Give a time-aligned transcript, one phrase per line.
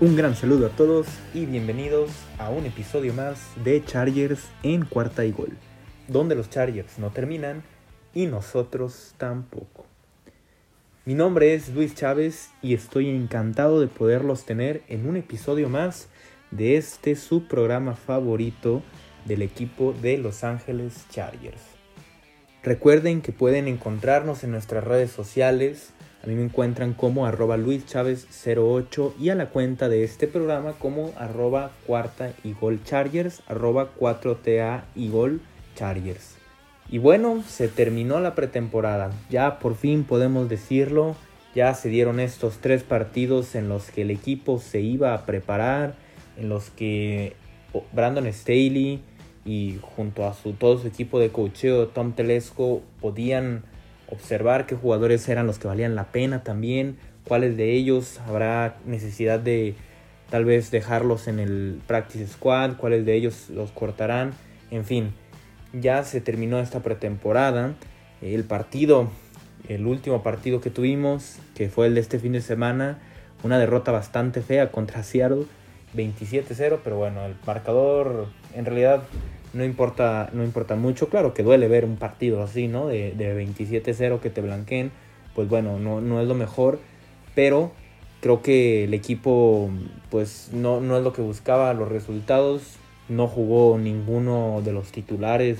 [0.00, 5.24] Un gran saludo a todos y bienvenidos a un episodio más de Chargers en cuarta
[5.24, 5.56] y gol,
[6.06, 7.64] donde los Chargers no terminan
[8.14, 9.86] y nosotros tampoco.
[11.04, 16.08] Mi nombre es Luis Chávez y estoy encantado de poderlos tener en un episodio más
[16.52, 18.84] de este subprograma favorito
[19.24, 21.77] del equipo de Los Ángeles Chargers.
[22.68, 25.94] Recuerden que pueden encontrarnos en nuestras redes sociales.
[26.22, 31.14] A mí me encuentran como arroba luischavez08 y a la cuenta de este programa como
[31.16, 35.10] arroba cuarta y gol chargers, arroba 4TA y
[35.76, 36.36] chargers.
[36.90, 39.12] Y bueno, se terminó la pretemporada.
[39.30, 41.16] Ya por fin podemos decirlo.
[41.54, 45.94] Ya se dieron estos tres partidos en los que el equipo se iba a preparar,
[46.36, 47.34] en los que
[47.94, 49.02] Brandon Staley
[49.48, 53.62] y junto a su, todo su equipo de cocheo, Tom Telesco, podían
[54.10, 59.40] observar qué jugadores eran los que valían la pena también, cuáles de ellos habrá necesidad
[59.40, 59.74] de
[60.28, 64.34] tal vez dejarlos en el practice squad, cuáles de ellos los cortarán,
[64.70, 65.14] en fin,
[65.72, 67.74] ya se terminó esta pretemporada,
[68.20, 69.08] el partido,
[69.66, 72.98] el último partido que tuvimos, que fue el de este fin de semana,
[73.42, 75.46] una derrota bastante fea contra Seattle,
[75.96, 79.04] 27-0, pero bueno, el marcador en realidad
[79.52, 81.08] no importa, no importa mucho.
[81.08, 82.86] Claro que duele ver un partido así, ¿no?
[82.86, 84.90] De, de 27-0 que te blanqueen.
[85.34, 86.78] Pues bueno, no, no, es lo mejor.
[87.34, 87.72] Pero
[88.20, 89.70] creo que el equipo,
[90.10, 91.72] pues no, no es lo que buscaba.
[91.74, 92.62] Los resultados.
[93.08, 95.58] No jugó ninguno de los titulares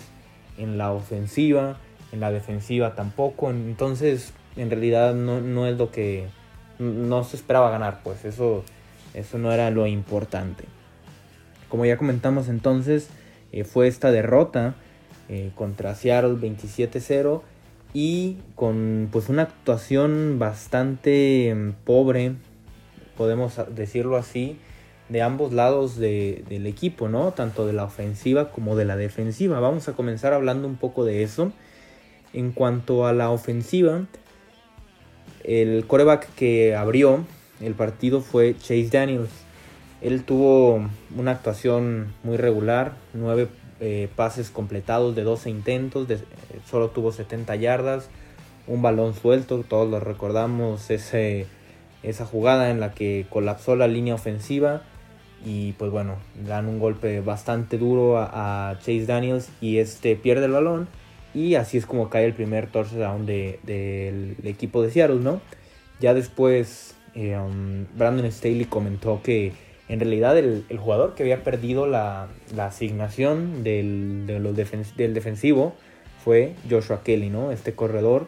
[0.58, 1.78] en la ofensiva.
[2.12, 3.50] En la defensiva tampoco.
[3.50, 6.26] Entonces, en realidad no, no es lo que.
[6.78, 8.64] No se esperaba ganar, pues eso,
[9.12, 10.64] eso no era lo importante.
[11.68, 13.08] Como ya comentamos entonces,
[13.52, 14.74] eh, fue esta derrota
[15.28, 17.42] eh, contra Seattle 27-0
[17.94, 22.34] y con pues una actuación bastante mm, pobre,
[23.16, 24.58] podemos decirlo así,
[25.08, 27.32] de ambos lados del equipo, ¿no?
[27.32, 29.58] Tanto de la ofensiva como de la defensiva.
[29.58, 31.52] Vamos a comenzar hablando un poco de eso.
[32.34, 34.04] En cuanto a la ofensiva,
[35.44, 37.24] el coreback que abrió
[37.60, 39.30] el partido fue Chase Daniels.
[40.00, 43.48] Él tuvo una actuación muy regular, 9
[43.80, 46.08] eh, pases completados de 12 intentos,
[46.68, 48.08] solo tuvo 70 yardas,
[48.66, 54.82] un balón suelto, todos lo recordamos, esa jugada en la que colapsó la línea ofensiva
[55.44, 56.16] y pues bueno,
[56.46, 60.88] dan un golpe bastante duro a, Chase Daniels y este pierde el balón
[61.34, 65.40] y así es como cae el primer touchdown del de, equipo de Seattle, ¿no?
[66.00, 69.52] Ya después eh, um, Brandon Staley comentó que
[69.88, 72.28] en realidad el, jugador que había perdido la,
[72.58, 75.74] asignación del, del defensivo
[76.22, 77.52] fue Joshua Kelly, ¿no?
[77.52, 78.26] Este corredor.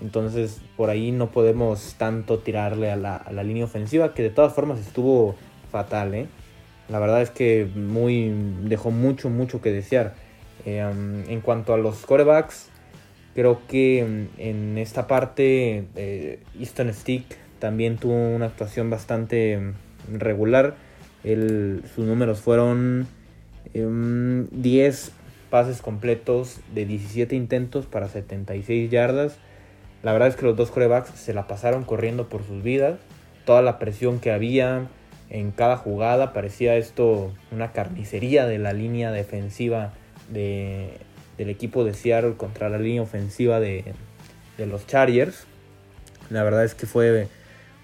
[0.00, 4.80] Entonces por ahí no podemos tanto tirarle a la, línea ofensiva, que de todas formas
[4.80, 5.36] estuvo
[5.70, 6.26] fatal, ¿eh?
[6.88, 10.14] La verdad es que muy, dejó mucho, mucho que desear.
[10.64, 12.68] Eh, um, en cuanto a los corebacks,
[13.34, 17.24] creo que um, en esta parte eh, Easton Stick
[17.58, 19.72] también tuvo una actuación bastante um,
[21.24, 23.06] regular sus números fueron
[23.74, 25.14] 10 em,
[25.50, 29.36] pases completos de 17 intentos para 76 yardas.
[30.02, 32.98] La verdad es que los dos corebacks se la pasaron corriendo por sus vidas.
[33.44, 34.88] Toda la presión que había
[35.30, 39.92] en cada jugada parecía esto una carnicería de la línea defensiva
[40.30, 40.98] de,
[41.38, 43.94] del equipo de Seattle contra la línea ofensiva de,
[44.58, 45.44] los Chargers.
[46.30, 47.26] La verdad es que fue,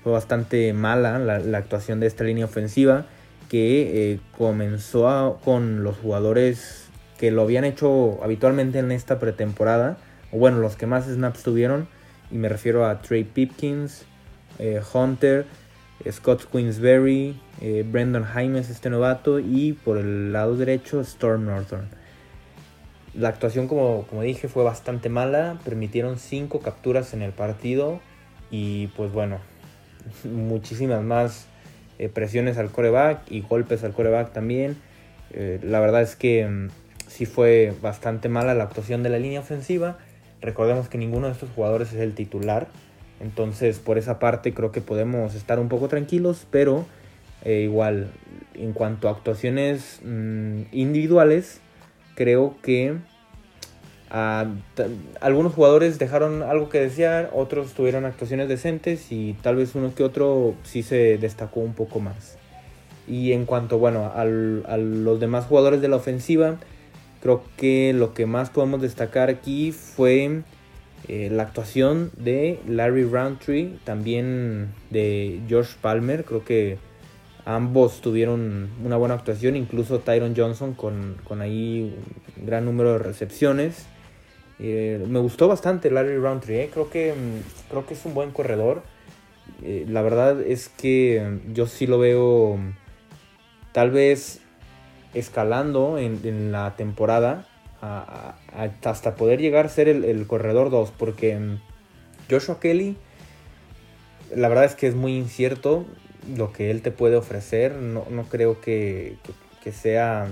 [0.05, 3.07] fue bastante mala la actuación de esta línea ofensiva
[3.49, 6.89] que eh, comenzó con los jugadores
[7.19, 9.97] que lo habían hecho habitualmente en esta pretemporada,
[10.31, 11.89] o bueno, los que más snaps tuvieron,
[12.31, 14.05] y me refiero a Trey Pipkins,
[14.59, 15.47] eh, Hunter,
[16.05, 17.41] eh, Scott Queensberry,
[17.87, 21.89] Brendan Jaimes, este novato, y por el lado derecho Storm Northern.
[23.15, 28.01] La actuación, como, como dije, fue bastante mala, permitieron 5 capturas en el partido,
[28.51, 29.39] y pues bueno,
[30.25, 31.49] muchísimas más
[31.99, 34.77] eh, presiones al coreback y golpes al coreback también.
[35.33, 36.69] Eh, la verdad es que mm,
[37.09, 39.99] sí fue bastante mala la actuación de la línea ofensiva.
[40.41, 42.69] Recordemos que ninguno de estos jugadores es el titular.
[43.21, 46.87] Entonces por esa parte creo que podemos estar un poco tranquilos, pero
[47.45, 48.11] eh, igual
[48.55, 51.61] en cuanto a actuaciones mm, individuales,
[52.15, 52.97] creo que
[54.11, 60.03] algunos jugadores dejaron algo que desear, otros tuvieron actuaciones decentes y tal vez uno que
[60.03, 62.39] otro sí se destacó un poco más.
[63.07, 66.57] Y en cuanto bueno, a los demás jugadores de la ofensiva,
[67.23, 70.43] creo que lo que más podemos destacar aquí fue
[71.09, 76.25] eh, la actuación de Larry Roundtree, también de George Palmer.
[76.25, 76.79] Creo que
[77.49, 81.97] Ambos tuvieron una buena actuación, incluso Tyron Johnson con, con ahí
[82.37, 83.87] un gran número de recepciones.
[84.59, 86.71] Eh, me gustó bastante Larry Roundtree, ¿eh?
[86.73, 88.83] creo, que, mm, creo que es un buen corredor.
[89.63, 92.59] Eh, la verdad es que yo sí lo veo
[93.73, 94.41] tal vez
[95.15, 97.47] escalando en, la temporada
[97.81, 101.61] hasta poder llegar a ser el, corredor 2, porque mm,
[102.31, 102.97] Joshua Kelly,
[104.35, 105.87] la verdad es que es muy incierto
[106.37, 107.75] lo que él te puede ofrecer.
[107.75, 109.17] No, creo que,
[109.73, 110.29] sea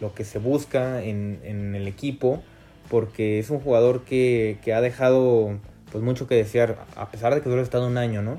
[0.00, 2.42] lo que se busca en, el equipo.
[2.88, 5.58] Porque es un jugador que, ha dejado
[5.90, 6.84] pues mucho que desear.
[6.96, 8.38] A pesar de que solo ha estado un año, ¿no?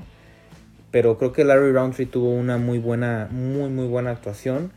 [0.90, 4.72] Pero creo que Larry Roundtree tuvo una muy buena, muy muy buena actuación.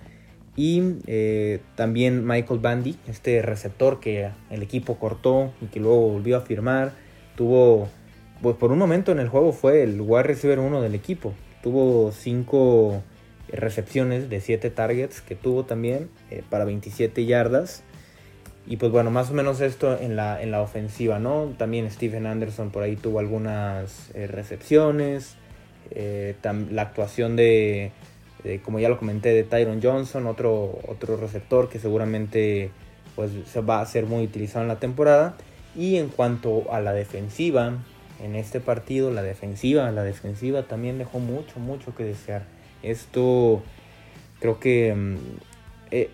[0.56, 6.38] Y eh, también Michael Bandy, este receptor que el equipo cortó y que luego volvió
[6.38, 6.92] a firmar.
[7.36, 7.88] Tuvo,
[8.42, 12.12] pues por un momento en el juego fue el wide receiver uno del equipo tuvo
[12.12, 13.04] 5
[13.52, 17.84] recepciones de 7 targets que tuvo también eh, para 27 yardas.
[18.70, 21.56] Y pues bueno, más o menos esto en la, en la ofensiva, ¿no?
[21.58, 25.38] También Stephen Anderson por ahí tuvo algunas eh, recepciones.
[25.90, 27.92] Eh, la actuación de,
[28.64, 32.70] como ya lo comenté, de Tyron Johnson, otro, otro receptor que seguramente
[33.16, 33.32] pues,
[33.68, 35.36] va a ser muy utilizado en la temporada.
[35.76, 37.74] Y en cuanto a la defensiva,
[38.24, 42.44] en este partido, la defensiva, la defensiva también dejó mucho, mucho que desear.
[42.84, 43.64] Esto
[44.40, 45.18] creo que mm,
[45.90, 46.12] eh,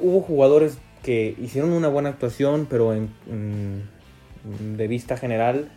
[0.00, 3.10] hubo jugadores que hicieron una buena actuación, pero en,
[4.76, 5.70] de vista general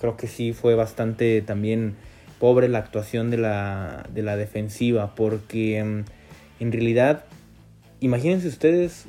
[0.00, 1.96] creo que sí fue bastante también
[2.38, 6.04] pobre la actuación de la, de la defensiva, porque mm,
[6.62, 7.24] en realidad,
[8.00, 9.06] imagínense ustedes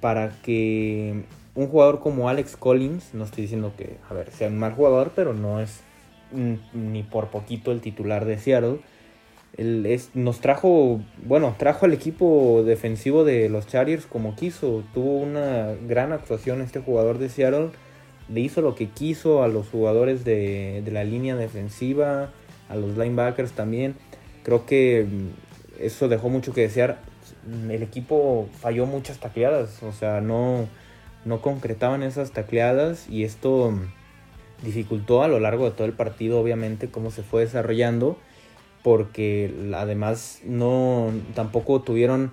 [0.00, 1.24] para que
[1.54, 5.12] un jugador como Alex Collins, no estoy diciendo que, a ver, sea un mal jugador,
[5.16, 5.80] pero no es
[6.72, 8.78] ni por poquito el titular de Seattle.
[9.58, 14.84] Él es, nos trajo, bueno, trajo al equipo defensivo de los Chargers como quiso.
[14.94, 17.70] Tuvo una gran actuación este jugador de Seattle.
[18.28, 22.30] Le hizo lo que quiso a los jugadores de, de la línea defensiva,
[22.68, 23.96] a los linebackers también.
[24.44, 25.06] Creo que
[25.80, 27.00] eso dejó mucho que desear.
[27.68, 30.68] El equipo falló muchas tacleadas, o sea, no,
[31.24, 33.72] no concretaban esas tacleadas y esto
[34.62, 38.18] dificultó a lo largo de todo el partido obviamente cómo se fue desarrollando
[38.82, 42.32] porque además no tampoco tuvieron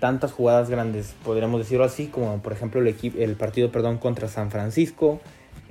[0.00, 4.50] tantas jugadas grandes podríamos decirlo así como por ejemplo el, el partido perdón contra San
[4.50, 5.20] Francisco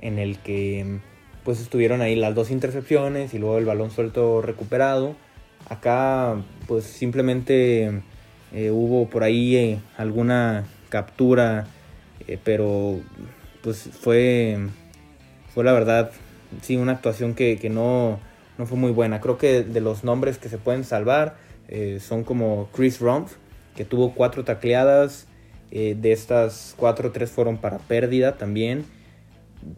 [0.00, 1.00] en el que
[1.44, 5.16] pues estuvieron ahí las dos intercepciones y luego el balón suelto recuperado.
[5.68, 6.36] Acá
[6.66, 8.02] pues simplemente
[8.52, 11.66] eh, hubo por ahí eh, alguna captura
[12.26, 13.00] eh, pero
[13.62, 14.58] pues fue,
[15.54, 16.12] fue la verdad,
[16.60, 18.20] sí, una actuación que, no,
[18.66, 19.20] fue muy buena.
[19.20, 21.36] Creo que de los nombres que se pueden salvar
[21.68, 23.34] eh, son como Chris Rumpf,
[23.76, 25.26] que tuvo cuatro tacleadas,
[25.70, 28.84] eh, de estas cuatro, tres fueron para pérdida también.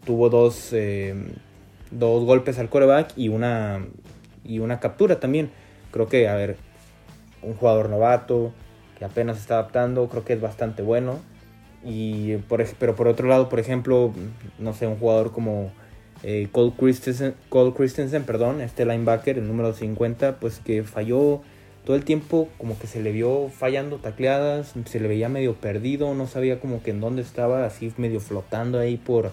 [0.05, 0.75] Tuvo dos,
[1.91, 3.87] dos golpes al coreback y una,
[4.45, 5.51] y una captura también.
[5.91, 6.57] Creo que, a ver,
[7.43, 8.53] un jugador novato
[8.99, 11.19] que apenas está adaptando, creo que es bastante bueno.
[11.85, 14.13] Y por, pero por otro lado, por ejemplo,
[14.59, 15.73] no sé, un jugador como
[16.23, 21.43] eh, Cole, Christensen, Cole Christensen, perdón, este linebacker, el número 50, pues que falló
[21.85, 26.15] todo el tiempo, como que se le vio fallando tacleadas, se le veía medio perdido,
[26.15, 29.33] no sabía como que en dónde estaba, así medio flotando ahí por,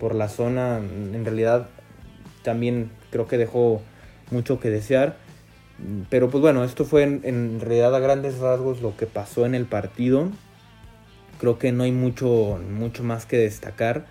[0.00, 0.78] por la zona.
[0.78, 1.68] En realidad
[2.42, 3.82] también creo que dejó
[4.30, 5.16] mucho que desear.
[6.08, 9.66] Pero pues bueno, esto fue en, realidad a grandes rasgos lo que pasó en el
[9.66, 10.30] partido
[11.38, 14.06] creo que no hay mucho, mucho más que destacar.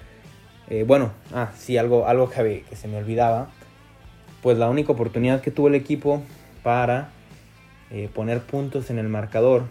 [0.70, 3.50] Eh, bueno, ah, sí, algo, algo que, se me olvidaba.
[4.42, 6.22] Pues la única oportunidad que tuvo el equipo
[6.64, 7.10] para
[7.92, 9.64] eh, poner puntos en el marcador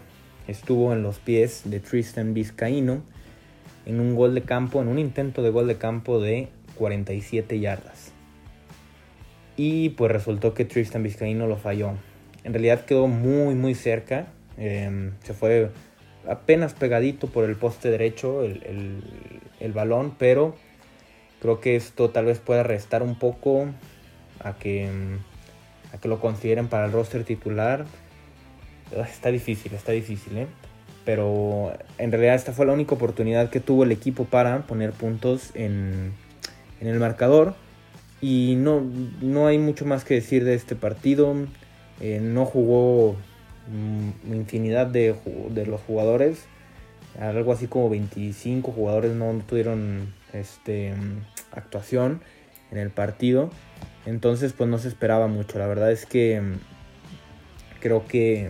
[0.47, 3.01] estuvo en los pies de Tristan Vizcaíno
[3.85, 8.11] en un gol de campo, en un intento de gol de campo de 47 yardas.
[9.57, 11.93] Y pues resultó que Tristan Vizcaíno lo falló.
[12.43, 14.27] En realidad quedó muy muy cerca.
[14.57, 15.69] Em, se fue
[16.27, 20.55] apenas pegadito por el poste derecho el, balón, pero
[21.45, 23.67] creo que esto tal vez pueda restar un poco
[24.43, 24.89] a que,
[25.93, 27.85] a que lo consideren para el roster titular.
[29.07, 30.47] Está difícil, está difícil, ¿eh?
[31.05, 35.51] Pero en realidad esta fue la única oportunidad que tuvo el equipo para poner puntos
[35.53, 36.13] en,
[36.81, 37.55] en el marcador.
[38.21, 38.81] Y no,
[39.21, 41.35] no hay mucho más que decir de este partido.
[42.01, 43.15] Eh, no jugó
[43.67, 45.15] Mm, infinidad de,
[45.49, 46.45] de, los jugadores.
[47.19, 50.93] Algo así como 25 jugadores no tuvieron este,
[51.55, 52.21] actuación
[52.71, 53.49] en el partido.
[54.05, 55.59] Entonces pues no se esperaba mucho.
[55.59, 56.41] La verdad es que
[57.85, 58.49] Creo que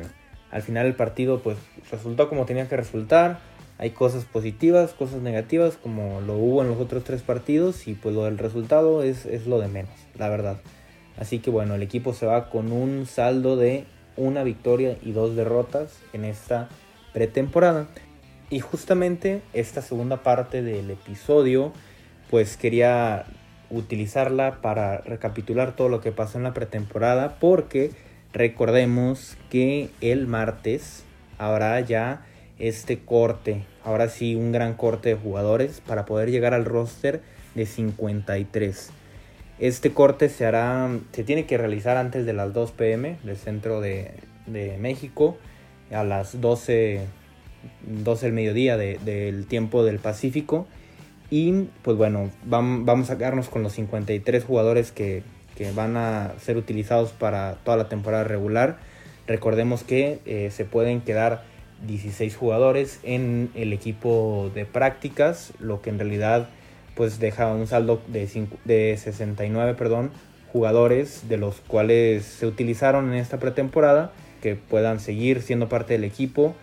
[0.49, 1.57] al final el partido pues
[1.91, 3.39] resultó como tenía que resultar.
[3.77, 8.15] Hay cosas positivas, cosas negativas, como lo hubo en los otros tres partidos, y pues
[8.15, 10.61] lo del resultado es, es lo de menos, la verdad.
[11.17, 13.83] Así que bueno, el equipo se va con un saldo de
[14.15, 16.69] una victoria y dos derrotas en esta
[17.11, 17.87] pretemporada.
[18.49, 21.73] Y justamente esta segunda parte del episodio,
[22.35, 23.23] pues quería
[23.69, 27.91] utilizarla para recapitular todo lo que pasó en la pretemporada, porque
[28.33, 31.05] recordemos que el martes
[31.37, 32.25] habrá ya
[32.59, 37.21] este corte, ahora sí un gran corte de jugadores para poder llegar al roster
[37.53, 38.89] de 53.
[39.57, 43.79] Este corte se hará, se tiene que realizar antes de las 2 pm del centro
[43.79, 44.11] de,
[44.77, 45.37] México,
[45.89, 46.99] a las 12,
[48.03, 50.67] 12 del mediodía del tiempo del Pacífico.
[51.29, 55.23] Y pues bueno, vamos a quedarnos con los 53 jugadores que,
[55.55, 58.77] que van a ser utilizados para toda la temporada regular.
[59.27, 61.43] Recordemos que eh, se pueden quedar
[61.87, 66.49] 16 jugadores en el equipo de prácticas, lo que en realidad
[66.95, 70.11] pues deja un saldo de, de 69 perdón,
[70.53, 76.03] jugadores de los cuales se utilizaron en esta pretemporada que puedan seguir siendo parte del
[76.03, 76.55] equipo.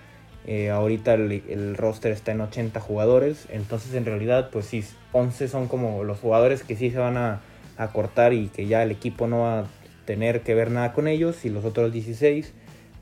[0.47, 5.69] Eh, ahorita el, roster está en 80 jugadores, entonces en realidad pues sí, 11 son
[5.69, 7.41] como los jugadores que sí se van a,
[7.77, 9.65] a cortar y que ya el equipo no va a
[10.05, 12.53] tener que ver nada con ellos y los otros 16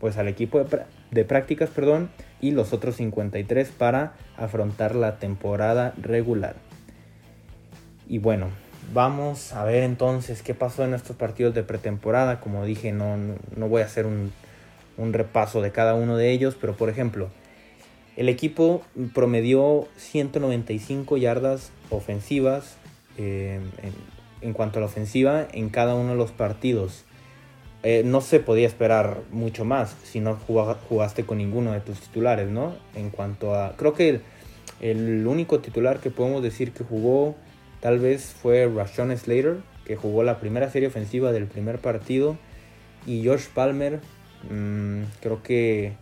[0.00, 0.64] pues al equipo
[1.10, 6.56] de, prácticas perdón, y los otros 53 para afrontar la temporada regular.
[8.08, 8.48] Y bueno,
[8.94, 12.40] vamos a ver entonces qué pasó en estos partidos de pretemporada.
[12.40, 13.16] Como dije, no,
[13.54, 14.32] no voy a hacer un,
[15.00, 17.30] un, repaso de cada uno de ellos, pero por ejemplo,
[18.16, 18.82] el equipo
[19.14, 22.76] promedió 195 yardas ofensivas
[23.18, 23.60] eh,
[24.42, 27.04] en, cuanto a la ofensiva en cada uno de los partidos.
[27.82, 32.48] Eh, no se podía esperar mucho más si no jugaste con ninguno de tus titulares,
[32.48, 32.74] ¿no?
[32.94, 33.74] En cuanto a...
[33.76, 34.20] Creo que
[34.80, 37.36] el, único titular que podemos decir que jugó
[37.80, 42.36] tal vez fue Rashawn Slater, que jugó la primera serie ofensiva del primer partido.
[43.06, 44.00] Y Josh Palmer,
[44.48, 45.92] mm, creo que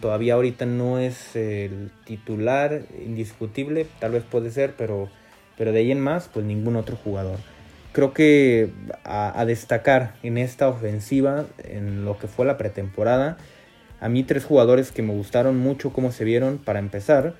[0.00, 5.08] todavía ahorita no es el titular indiscutible, tal vez puede ser, pero,
[5.56, 7.38] pero de ahí en más, pues ningún otro jugador
[7.98, 8.70] creo que
[9.02, 13.38] a, destacar en esta ofensiva, en lo que fue la pretemporada,
[14.00, 17.34] a mí tres jugadores que me gustaron mucho cómo se vieron para empezar.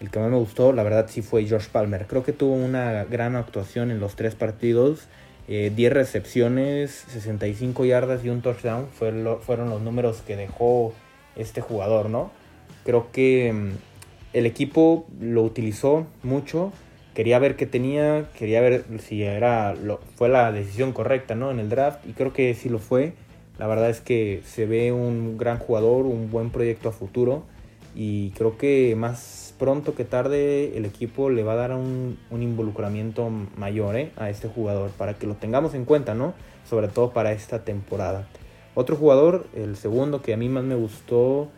[0.00, 2.06] El que más me gustó, la verdad, sí fue Josh Palmer.
[2.06, 5.08] Creo que tuvo una gran actuación en los tres partidos.
[5.48, 10.92] 10 eh, recepciones, 65 yardas y un touchdown fueron los números que dejó
[11.36, 12.30] este jugador, ¿no?
[12.84, 13.70] Creo que mm,
[14.32, 16.72] el equipo lo utilizó mucho
[17.14, 19.74] quería ver qué tenía, quería ver si era
[20.16, 21.50] fue la decisión correcta ¿no?
[21.50, 23.14] en el draft y creo que sí lo fue.
[23.58, 27.44] La verdad es que se ve un gran jugador, un buen proyecto a futuro
[27.94, 33.30] y creo que más pronto que tarde el equipo le va a dar un, involucramiento
[33.56, 34.10] mayor ¿eh?
[34.16, 36.34] a este jugador para que lo tengamos en cuenta, ¿no?
[36.68, 38.26] Sobre todo para esta temporada.
[38.74, 41.48] Otro jugador, el segundo que a mí más me gustó,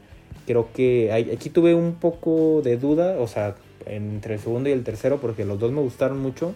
[0.47, 3.55] creo que aquí tuve un poco de duda, o sea,
[3.87, 6.55] entre el segundo y el tercero porque los dos me gustaron mucho.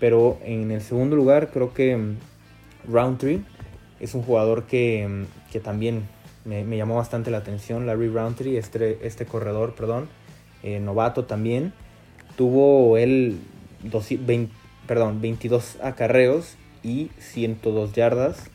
[0.00, 2.16] Pero en el segundo lugar creo que mm,
[2.90, 3.42] Roundtree
[4.00, 6.02] es un jugador que, mm, que también
[6.44, 7.86] me, me, llamó bastante la atención.
[7.86, 10.08] Larry Roundtree, este, este corredor, perdón,
[10.64, 11.72] eh, novato también.
[12.36, 13.38] Tuvo él
[14.86, 18.50] perdón, 22 acarreos y 102 yardas.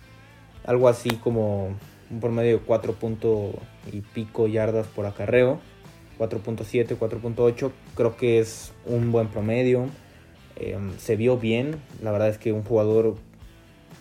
[0.66, 1.76] Algo así como
[2.10, 2.96] un promedio de 4
[3.92, 5.60] y pico yardas por acarreo.
[6.18, 9.88] 4.7, 4.8, creo que es un buen promedio.
[10.58, 13.16] Em, se vio bien, la verdad es que un jugador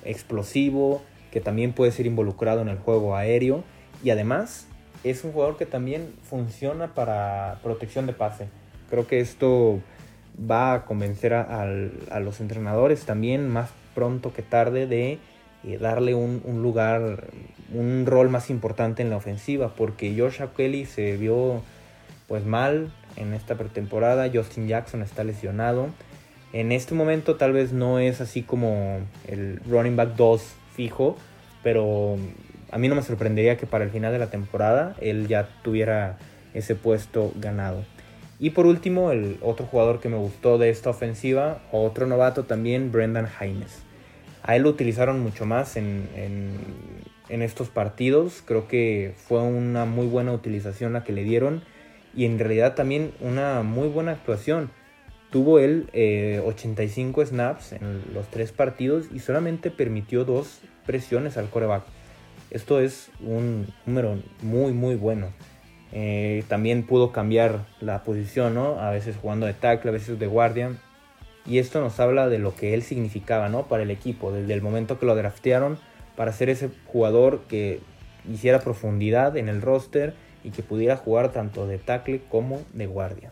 [0.05, 3.63] explosivo, que también puede ser involucrado en el juego aéreo
[4.03, 4.68] y además
[5.05, 8.49] es un jugador que también funciona para protección de pase.
[8.91, 9.81] Creo que esto
[10.39, 11.67] va a convencer a,
[12.21, 15.19] los entrenadores también más pronto que tarde de
[15.65, 17.29] eh, darle un, lugar,
[17.75, 21.63] un rol más importante en la ofensiva, porque Josh Kelly se vio
[22.29, 24.31] pues mal en esta pretemporada.
[24.33, 25.89] Justin Jackson está lesionado.
[26.53, 30.43] En este momento tal vez no es así como el running back 2
[30.75, 31.17] fijo,
[31.63, 32.17] pero
[32.71, 36.19] a mí no me sorprendería que para el final de la temporada él ya tuviera
[36.55, 37.85] ese puesto ganado.
[38.41, 42.93] Y por último, el otro jugador que me gustó de esta ofensiva, otro novato también,
[42.93, 43.83] Brendan Hines.
[44.43, 46.59] A él lo utilizaron mucho más en
[47.29, 48.43] estos partidos.
[48.45, 51.63] Creo que fue una muy buena utilización la que le dieron
[52.15, 54.71] y en realidad también una muy buena actuación.
[55.31, 55.89] Tuvo él
[56.45, 61.85] 85 eh, snaps en los tres partidos y solamente permitió dos presiones al coreback.
[62.51, 65.29] Esto es un número muy muy bueno.
[65.93, 68.79] Eh, también pudo cambiar la posición, ¿no?
[68.79, 70.73] A veces jugando de tackle, a veces de guardia.
[71.47, 73.69] Y esto nos habla de lo que él significaba, ¿no?
[73.69, 75.79] Para el equipo, desde el momento que lo draftearon,
[76.15, 77.81] para ser ese jugador que
[78.31, 80.15] hiciera profundidad en el roster
[80.45, 83.31] y que pudiera jugar tanto de tackle como de guardia.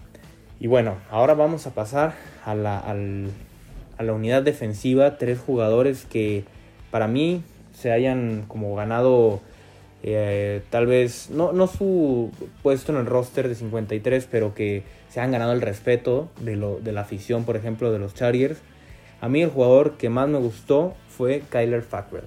[0.58, 5.18] Y bueno, ahora vamos a pasar a la, a la unidad defensiva.
[5.18, 6.44] Tres jugadores que
[6.90, 7.42] para mí
[7.76, 9.40] se hayan como ganado
[10.02, 12.30] eh, tal vez, no, no su
[12.62, 16.78] puesto en el roster de 53, pero que se han ganado el respeto de, lo,
[16.80, 18.58] de la afición, por ejemplo, de los Chargers.
[19.20, 22.24] A mí el jugador que más me gustó fue Kyler Fackrell.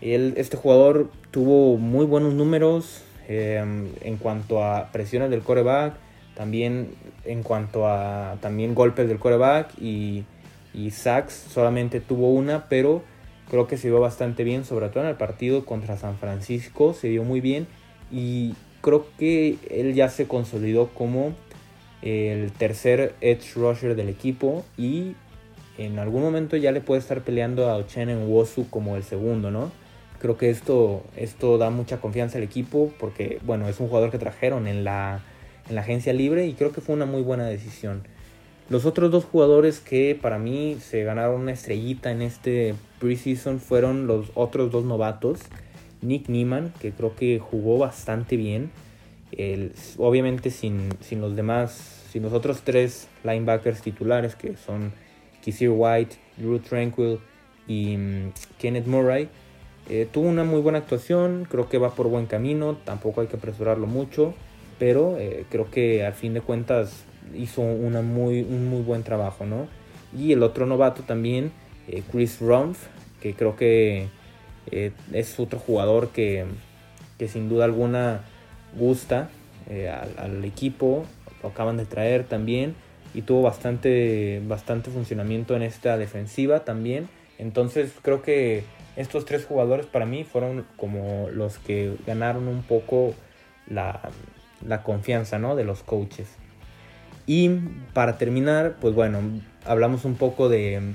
[0.00, 3.64] este jugador tuvo muy buenos números eh,
[4.02, 5.94] en cuanto a presiones del coreback,
[6.34, 10.24] también en cuanto a también golpes del coreback y,
[10.74, 13.02] y sacks, solamente tuvo una, pero
[13.50, 17.08] creo que se vio bastante bien, sobre todo en el partido contra San Francisco, se
[17.08, 17.66] dio muy bien
[18.10, 21.34] y creo que él ya se consolidó como
[22.02, 25.14] el tercer edge rusher del equipo y
[25.76, 29.70] en algún momento ya le puede estar peleando a en Wosu como el segundo, ¿no?
[30.20, 34.18] Creo que esto, esto da mucha confianza al equipo porque, bueno, es un jugador que
[34.18, 35.22] trajeron en la,
[35.68, 38.02] en la agencia libre y creo que fue una muy buena decisión.
[38.70, 44.06] Los otros dos jugadores que para mí se ganaron una estrellita en este preseason fueron
[44.06, 45.40] los otros dos novatos.
[46.02, 48.70] Nick Nieman, que creo que jugó bastante bien.
[49.98, 54.92] obviamente sin, los demás, sin los otros tres linebackers titulares que son
[55.42, 57.18] Kissir White, Drew Tranquil
[57.66, 59.28] y mm, Kenneth Murray.
[59.88, 63.36] Eh, tuvo una muy buena actuación, creo que va por buen camino, tampoco hay que
[63.36, 64.32] apresurarlo mucho,
[64.78, 69.46] pero eh, creo que al fin de cuentas hizo una muy, un muy buen trabajo,
[69.46, 69.68] ¿no?
[70.16, 71.52] Y el otro novato también,
[71.88, 72.86] eh, Chris Rumpf,
[73.20, 74.08] que creo que
[74.70, 76.46] eh, es otro jugador que,
[77.28, 78.22] sin duda alguna
[78.76, 79.28] gusta
[79.68, 81.04] eh, al, equipo,
[81.42, 82.74] lo acaban de traer también
[83.14, 87.08] y tuvo bastante, bastante funcionamiento en esta defensiva también.
[87.38, 88.64] Entonces creo que
[88.96, 93.14] estos tres jugadores para mí fueron como los que ganaron un poco
[93.66, 94.00] la,
[94.66, 95.56] la confianza ¿no?
[95.56, 96.28] de los coaches.
[97.26, 97.48] Y
[97.92, 99.20] para terminar, pues bueno,
[99.64, 100.94] hablamos un poco de,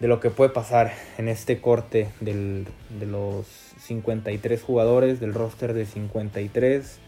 [0.00, 2.66] de lo que puede pasar en este corte de
[3.06, 3.46] los
[3.82, 6.98] 53 jugadores, del roster de 53.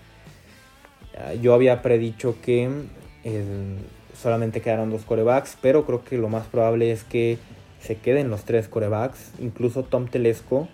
[1.17, 2.69] Ah, yo había predicho que
[4.21, 7.39] solamente quedaron dos corebacks, pero creo que lo más probable es que
[7.81, 9.33] se queden los tres corebacks.
[9.39, 10.69] Incluso Tom Telesco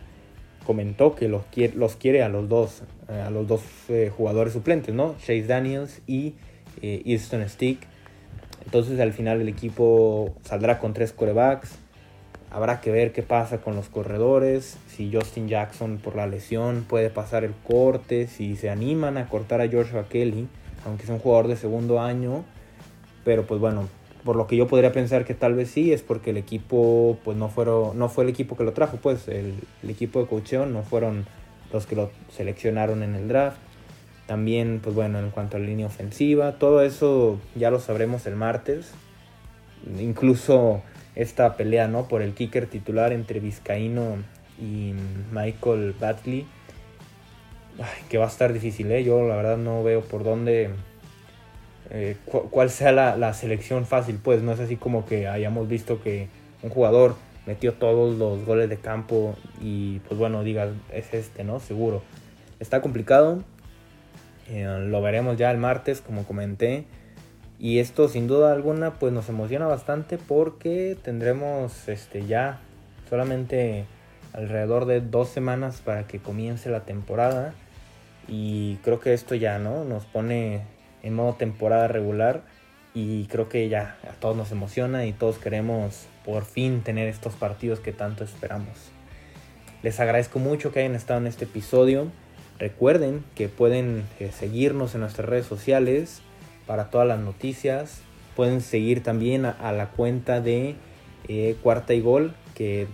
[0.64, 4.94] comentó que los quiere, los quiere a los dos, a los dos eh, jugadores suplentes,
[4.94, 5.14] ¿no?
[5.18, 6.34] Chase Daniels y
[6.82, 7.80] eh, Easton Stick.
[8.64, 11.72] Entonces al final el equipo saldrá con tres corebacks.
[12.50, 17.08] Habrá que ver qué pasa con los corredores, si Justin Jackson por la lesión puede
[17.08, 20.48] pasar el corte, si se animan a cortar a Joshua Kelly,
[20.84, 22.44] aunque es un jugador de segundo año.
[23.24, 23.88] Pero pues bueno,
[24.24, 27.36] por lo que yo podría pensar que tal vez sí, es porque el equipo pues
[27.36, 29.54] no, fueron, no fue el equipo que lo trajo, pues el,
[29.88, 31.26] equipo de cocheo no fueron
[31.72, 33.58] los que lo seleccionaron en el draft.
[34.30, 38.36] También, pues bueno, en cuanto a la línea ofensiva, todo eso ya lo sabremos el
[38.36, 38.92] martes.
[39.98, 40.82] Incluso
[41.16, 42.06] esta pelea, ¿no?
[42.06, 44.18] Por el kicker titular entre Vizcaíno
[44.56, 44.94] y
[45.32, 46.46] Michael Batley.
[48.08, 49.02] que va a estar difícil, ¿eh?
[49.02, 50.70] Yo la verdad no veo por dónde...
[51.90, 56.00] Eh, cuál sea la, la, selección fácil, pues no es así como que hayamos visto
[56.00, 56.28] que
[56.62, 57.16] un jugador
[57.46, 61.58] metió todos los goles de campo y pues bueno, diga, es este, ¿no?
[61.58, 62.04] Seguro.
[62.60, 63.42] Está complicado,
[64.50, 66.84] eh, lo veremos ya el martes, como comenté.
[67.58, 72.58] Y esto sin duda alguna pues nos emociona bastante porque tendremos este ya
[73.08, 73.84] solamente
[74.32, 77.54] alrededor de dos semanas para que comience la temporada.
[78.26, 80.62] Y creo que esto ya no nos pone
[81.02, 82.42] en modo temporada regular.
[82.92, 87.34] Y creo que ya a todos nos emociona y todos queremos por fin tener estos
[87.34, 88.90] partidos que tanto esperamos.
[89.82, 92.08] Les agradezco mucho que hayan estado en este episodio.
[92.60, 96.20] Recuerden que pueden eh, seguirnos en nuestras redes sociales
[96.66, 98.02] para todas las noticias.
[98.36, 100.74] Pueden seguir también a, la cuenta de
[101.26, 102.86] eh, Cuarta y Gol, que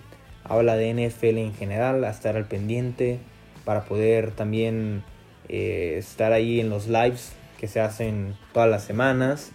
[0.44, 3.18] habla de NFL en general, a estar al pendiente
[3.64, 5.02] para poder también
[5.48, 9.50] eh, estar ahí en los lives que se hacen todas las semanas.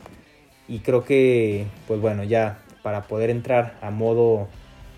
[0.67, 4.50] Y creo que, pues bueno, ya para poder entrar a modo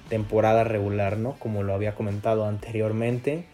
[0.09, 1.33] temporada regular, ¿no?
[1.37, 3.52] Como lo había comentado anteriormente.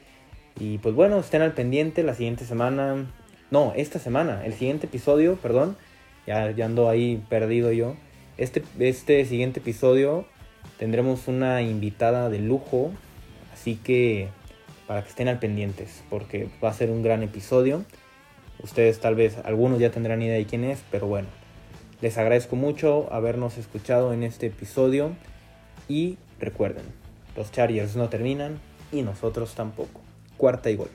[0.59, 3.05] Y pues bueno, estén al pendiente la siguiente semana.
[3.51, 5.77] No, esta semana, el siguiente episodio, perdón.
[6.27, 7.95] Ya, ando ahí perdido yo.
[8.37, 10.25] Este, este siguiente episodio
[10.77, 12.91] tendremos una invitada de lujo.
[13.53, 14.29] Así que
[14.89, 17.85] para que estén al pendientes, porque va a ser un gran episodio.
[18.63, 21.27] Ustedes tal vez, algunos ya tendrán idea de quién es, pero bueno,
[22.01, 25.11] les agradezco mucho habernos escuchado en este episodio
[25.87, 26.85] y recuerden,
[27.35, 28.59] los Chargers no terminan
[28.91, 30.01] y nosotros tampoco.
[30.39, 30.89] Cuarta y gol.